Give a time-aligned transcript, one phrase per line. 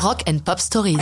[0.00, 0.98] Rock and Pop Stories.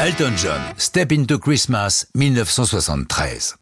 [0.00, 3.56] Elton John, Step into Christmas, 1973.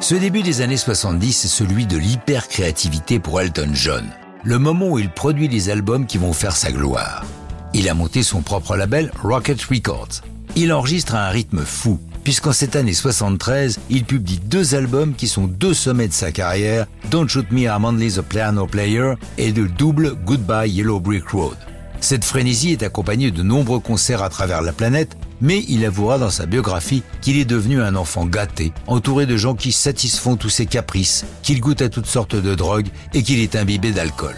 [0.00, 4.04] Ce début des années 70 est celui de l'hyper-créativité pour Elton John,
[4.42, 7.24] le moment où il produit les albums qui vont faire sa gloire.
[7.72, 10.22] Il a monté son propre label Rocket Records.
[10.56, 15.28] Il enregistre à un rythme fou, puisqu'en cette année 73, il publie deux albums qui
[15.28, 19.52] sont deux sommets de sa carrière, Don't Shoot Me I'm Only the Piano Player et
[19.52, 21.56] le double Goodbye Yellow Brick Road.
[22.00, 26.30] Cette frénésie est accompagnée de nombreux concerts à travers la planète, mais il avouera dans
[26.30, 30.66] sa biographie qu'il est devenu un enfant gâté, entouré de gens qui satisfont tous ses
[30.66, 34.36] caprices, qu'il goûte à toutes sortes de drogues et qu'il est imbibé d'alcool.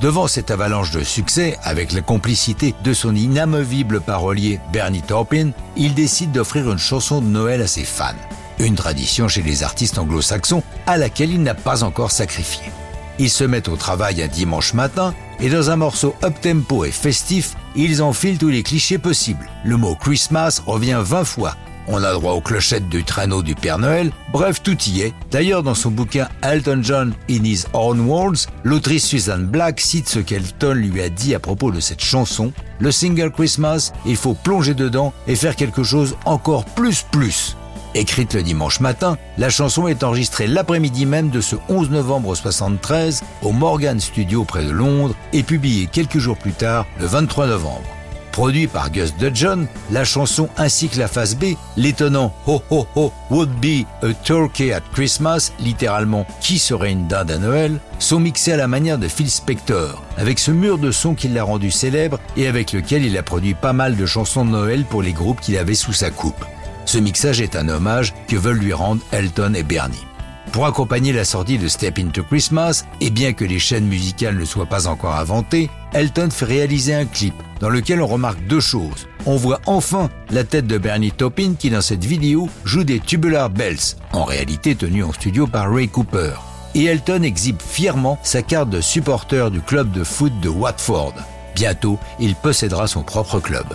[0.00, 5.94] Devant cette avalanche de succès, avec la complicité de son inamovible parolier Bernie Taupin, il
[5.94, 8.14] décide d'offrir une chanson de Noël à ses fans.
[8.60, 12.70] Une tradition chez les artistes anglo-saxons à laquelle il n'a pas encore sacrifié.
[13.18, 17.54] Ils se mettent au travail un dimanche matin et dans un morceau up-tempo et festif,
[17.74, 19.48] ils enfilent tous les clichés possibles.
[19.64, 21.56] Le mot Christmas revient 20 fois
[21.88, 25.14] on a droit aux clochettes du traîneau du Père Noël, bref, tout y est.
[25.30, 30.18] D'ailleurs, dans son bouquin Elton John in His Own Words, l'autrice Susan Black cite ce
[30.18, 32.52] qu'Elton lui a dit à propos de cette chanson.
[32.78, 37.56] Le single Christmas, il faut plonger dedans et faire quelque chose encore plus plus.
[37.94, 43.22] Écrite le dimanche matin, la chanson est enregistrée l'après-midi même de ce 11 novembre 73
[43.42, 47.82] au Morgan Studio près de Londres et publiée quelques jours plus tard, le 23 novembre.
[48.30, 53.12] Produit par Gus Dudgeon, la chanson ainsi que la phase B, l'étonnant Ho Ho Ho
[53.30, 58.52] Would Be a Turkey at Christmas, littéralement Qui serait une dinde à Noël, sont mixés
[58.52, 62.20] à la manière de Phil Spector, avec ce mur de son qui l'a rendu célèbre
[62.36, 65.40] et avec lequel il a produit pas mal de chansons de Noël pour les groupes
[65.40, 66.44] qu'il avait sous sa coupe.
[66.88, 70.06] Ce mixage est un hommage que veulent lui rendre Elton et Bernie.
[70.52, 74.46] Pour accompagner la sortie de Step Into Christmas, et bien que les chaînes musicales ne
[74.46, 79.06] soient pas encore inventées, Elton fait réaliser un clip dans lequel on remarque deux choses.
[79.26, 83.50] On voit enfin la tête de Bernie Taupin qui dans cette vidéo joue des tubular
[83.50, 86.36] bells, en réalité tenus en studio par Ray Cooper.
[86.74, 91.12] Et Elton exhibe fièrement sa carte de supporter du club de foot de Watford.
[91.54, 93.66] Bientôt, il possédera son propre club.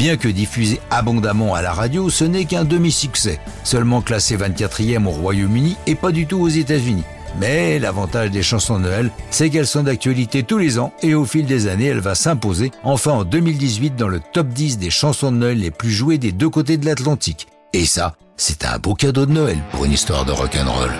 [0.00, 5.10] Bien que diffusé abondamment à la radio, ce n'est qu'un demi-succès, seulement classé 24e au
[5.10, 7.04] Royaume-Uni et pas du tout aux États-Unis.
[7.38, 11.26] Mais l'avantage des chansons de Noël, c'est qu'elles sont d'actualité tous les ans et au
[11.26, 15.32] fil des années, elle va s'imposer enfin en 2018 dans le top 10 des chansons
[15.32, 17.48] de Noël les plus jouées des deux côtés de l'Atlantique.
[17.74, 20.92] Et ça, c'est un beau cadeau de Noël pour une histoire de rock'n'roll.